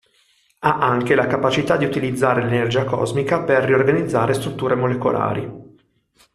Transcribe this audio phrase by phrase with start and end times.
[0.61, 5.53] Ha anche la capacità di utilizzare l'energia cosmica per riorganizzare strutture molecolari.